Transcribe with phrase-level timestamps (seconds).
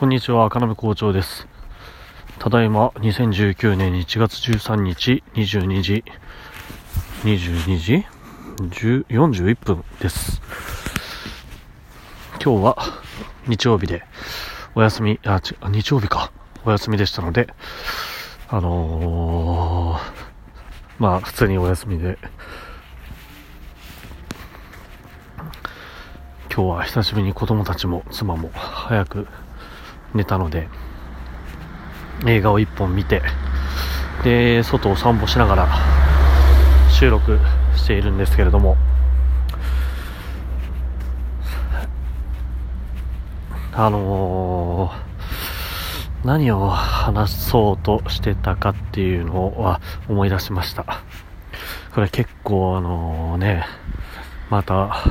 [0.00, 1.46] こんにちは、赤鍋校長です。
[2.38, 6.04] ただいま、2019年1月13日、22時、
[7.24, 8.06] 22時
[8.70, 10.40] 41分です。
[12.42, 12.76] 今日は、
[13.46, 14.02] 日曜日で、
[14.74, 16.32] お休み、あ、ち日曜日か。
[16.64, 17.48] お休みでしたので、
[18.48, 20.00] あのー、
[20.98, 22.16] まあ、普通にお休みで、
[26.50, 29.26] 今日は久しぶりに子供たちも妻も早く
[30.14, 30.68] 寝たので
[32.26, 33.22] 映画を一本見て
[34.24, 35.68] で外を散歩しながら
[36.90, 37.38] 収録
[37.76, 38.76] しているんですけれども
[43.72, 50.84] あのー、何を話そうとしてたかっていうのは思い出しました。
[51.94, 53.64] これ結構あのね
[54.50, 55.02] また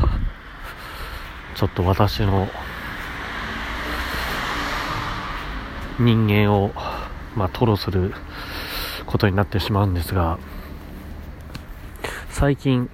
[1.56, 2.48] ちょっと私の
[5.99, 6.71] 人間を、
[7.35, 8.13] まあ、吐露する
[9.05, 10.39] ことになってしまうんですが、
[12.30, 12.89] 最近、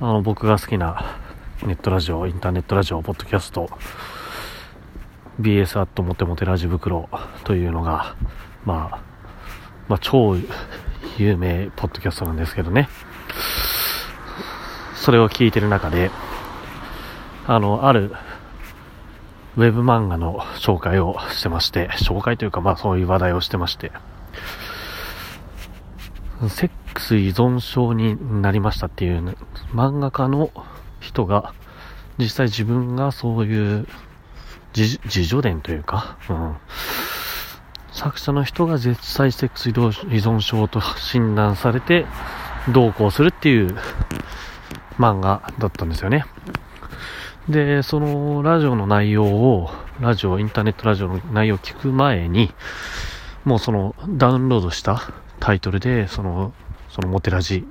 [0.00, 1.18] あの、僕が好きな
[1.62, 3.68] ネットラジオ、インターネットラジオ、ポッドキャスト、
[5.40, 7.08] BS アットモテモテラジ袋
[7.44, 8.16] というのが、
[8.64, 9.00] まあ、
[9.88, 10.36] まあ、超
[11.18, 12.88] 有名ポッドキャストなんですけどね。
[14.94, 16.10] それを聞いてる中で、
[17.46, 18.12] あの、ある、
[19.56, 23.92] ウェブ漫画の紹介をしてまして、紹介というか、まあそういう話題をしてまして、
[26.48, 29.36] セックス依存症になりましたっていう、ね、
[29.72, 30.50] 漫画家の
[31.00, 31.54] 人が、
[32.18, 33.86] 実際自分がそういう
[34.74, 36.56] 自助伝というか、うん、
[37.92, 42.06] 作者の人が絶対セックス依存症と診断されて、
[42.72, 43.76] 同行するっていう
[44.98, 46.24] 漫画だったんですよね。
[47.48, 52.52] で、そのラジオの内容を、ラジオ、インターネットラジオの内容を聞く前に、
[53.44, 55.02] もうそのダウンロードした
[55.40, 56.54] タイトルで、その、
[56.88, 57.66] そのモテラジ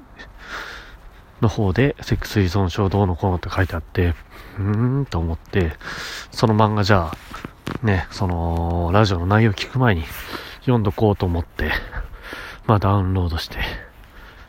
[1.42, 4.14] の方で、セックス依存症どうのこうのって書いてあって、
[4.60, 5.73] うーんと思って、
[6.32, 10.04] その漫画じゃあ、ね、その、ラジオの内容を聞く前に
[10.62, 11.72] 読んどこうと思って、
[12.67, 13.58] まあダウンロードして、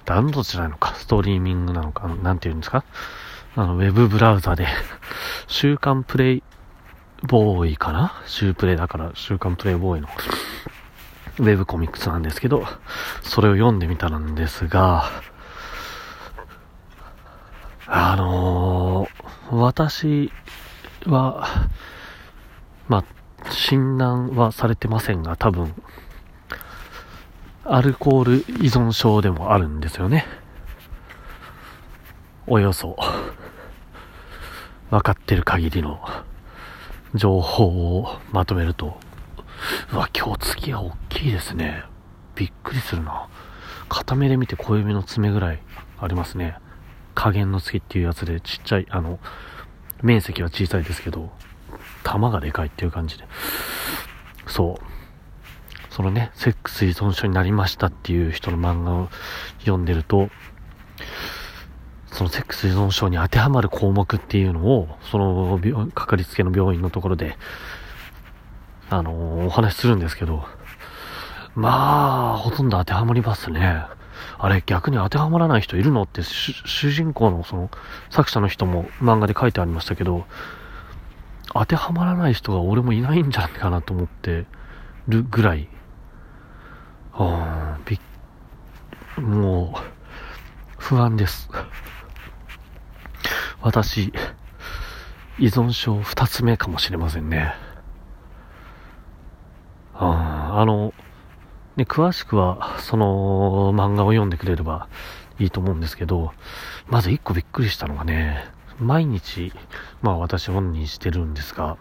[0.04, 2.84] ダウンロードじゃないのか、ストリーミングなのか、なんて言うんですか
[3.56, 4.66] あの、ウェブブラウザで、
[5.46, 6.42] 週刊プレイ
[7.22, 8.20] ボーイかな？
[8.26, 10.08] 週プレイだから、週刊プレイボーイの、
[11.38, 12.66] ウェブコミックスなんですけど、
[13.22, 15.04] それを読んでみたんですが、
[17.86, 20.32] あのー、私
[21.06, 21.46] は、
[22.88, 25.74] まあ、診断はされてませんが、多分、
[27.64, 30.26] アルコール依存症でもあるんですよね。
[32.46, 32.96] およそ、
[34.94, 35.98] 分かってる限りの
[37.16, 38.96] 情報をまとめると、
[39.92, 41.82] うわ、今日月が大きいですね。
[42.36, 43.28] びっくりするな。
[43.88, 45.60] 片目で見て小指の爪ぐらい
[45.98, 46.58] ありますね。
[47.16, 49.18] 加減の月っていうやつでちっちゃい、あの、
[50.00, 51.32] 面積は小さいですけど、
[52.04, 53.24] 玉がでかいっていう感じで。
[54.46, 55.92] そう。
[55.92, 59.08] そのね、セックス依存症になりましたっていう人の漫画を
[59.58, 60.30] 読んでると、
[62.14, 67.36] そのセックス依存症に当てはまる項目っていうのを、その、かかりつけの病院のところで、
[68.88, 70.44] あの、お話しするんですけど、
[71.56, 73.82] まあ、ほとんど当てはまりますね。
[74.38, 77.68] あれ、逆に当てはまらない人いるのって、主人公のその、
[78.10, 80.24] 作者の人も漫画で書いてありましたけど、
[81.52, 84.46] 当てはまらない人が俺もいないんじゃないかなと思って
[85.08, 85.68] るぐらい、
[87.12, 87.98] あび
[89.20, 89.94] もう、
[90.78, 91.48] 不安です。
[93.64, 94.12] 私、
[95.38, 97.54] 依存症二つ目かもしれませんね。
[99.94, 100.92] ああの、
[101.76, 104.86] ね、詳しくは、その漫画を読んでくれれば
[105.38, 106.32] いいと思うんですけど、
[106.88, 108.44] まず一個びっくりしたのがね、
[108.78, 109.50] 毎日、
[110.02, 111.78] まあ私本にしてるんですが、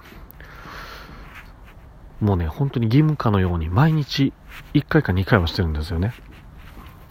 [2.22, 4.32] もうね、本当に義務化のように毎日
[4.74, 6.14] 1回か2回はしてるんですよね。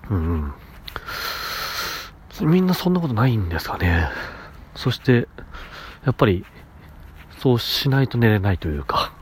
[0.08, 0.54] うん
[2.40, 2.50] うん。
[2.50, 4.08] みんなそんなことないんですかね。
[4.74, 5.28] そして、
[6.04, 6.44] やっぱり、
[7.38, 9.12] そうしないと寝れないというか、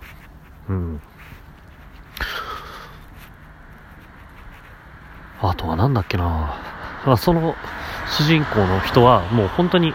[0.68, 1.00] うん。
[5.42, 6.54] あとはなんだっけな
[7.06, 7.54] あその
[8.10, 9.94] 主人公の人はもう本当に、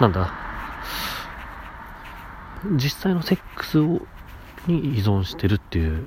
[0.00, 0.32] なんだ、
[2.72, 4.02] 実際のセックスを
[4.66, 6.06] に依存してるっていう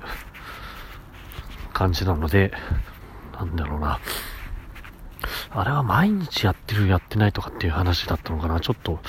[1.72, 2.52] 感じなので、
[3.34, 3.98] なんだろうな。
[5.56, 8.60] あれは毎日やってるやってないとかっていう話だったのかな。
[8.60, 9.00] ちょっと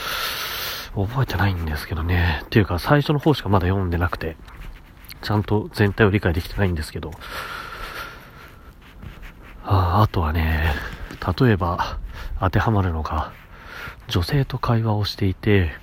[0.96, 2.42] 覚えてないんですけどね。
[2.46, 4.38] っていうか、最初の方しかまだ読んでなくて、
[5.22, 7.12] ちゃんと全体を理解できてないんですけど、
[9.66, 10.74] ああとはね、
[11.38, 12.00] 例えば、
[12.40, 13.34] 当てはまるのが、
[14.08, 15.74] 女性と会話をしていて、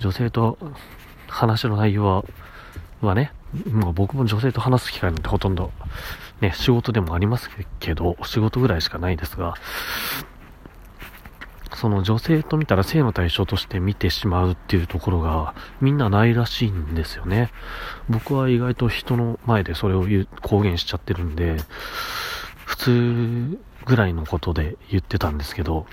[0.00, 0.58] 女性と
[1.28, 2.24] 話の内容は、
[3.02, 3.30] はね、
[3.70, 5.72] まあ、僕も女性と話す機会なんてほとんど、
[6.40, 7.48] ね、仕事でもあります
[7.80, 9.54] けど、仕事ぐらいしかないですが、
[11.74, 17.50] その女性と見たら性の対象として見てしまうっていうところがみんなないらしいんですよね。
[18.08, 21.58] 僕は意外と人の前でそれを言う公言しちゃってるんで、
[22.64, 25.86] 普通ぐらいのことで言ってたんですけど、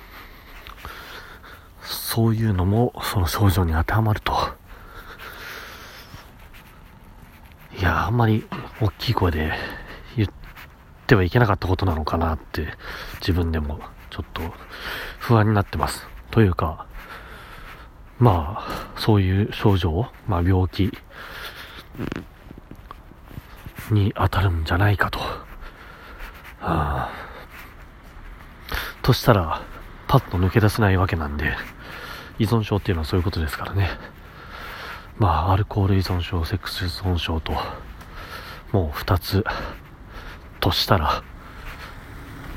[1.82, 4.34] そういうのもその症状に当てはまると。
[7.84, 8.46] や、あんまり
[8.82, 9.52] 大きい声で
[10.16, 10.30] 言っ
[11.06, 12.68] てはいけなかったことなのかなって
[13.20, 14.42] 自分でもちょっと
[15.20, 16.08] 不安になってます。
[16.32, 16.88] というか、
[18.20, 20.92] まあ、そういう症状、まあ病気
[23.92, 25.20] に当たるんじゃないかと。
[25.20, 25.42] は
[26.62, 27.12] あ、
[29.02, 29.62] としたら、
[30.08, 31.54] パッと抜け出せないわけなんで、
[32.40, 33.90] 依存症っていうのはそういうことですからね。
[35.24, 37.54] まあ、アルコール依存症、セックス依存症と、
[38.74, 39.46] もう二つ
[40.60, 41.24] としたら、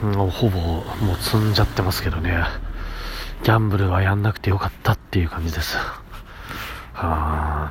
[0.02, 0.82] もうほぼも
[1.12, 2.44] う積んじゃってますけどね。
[3.44, 5.76] ギャンブルはやんなくてよかったっていう感じです。
[6.92, 7.70] は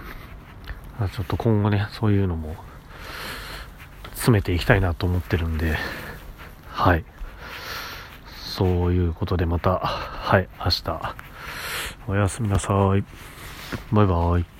[1.01, 2.55] あ、ちょっと今後ね、そういうのも
[4.11, 5.77] 詰めていきたいなと思ってるんで、
[6.69, 7.03] はい。
[8.37, 11.15] そういうことでまた、はい、明日、
[12.07, 13.03] おやすみなさい。
[13.91, 14.54] バイバイ。